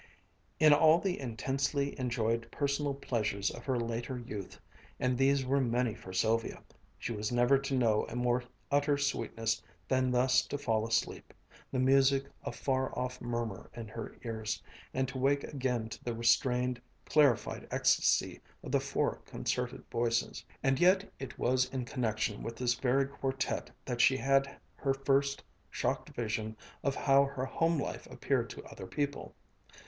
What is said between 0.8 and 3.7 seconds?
the intensely enjoyed personal pleasures of